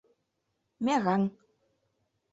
[0.85, 1.23] МЕРАҤ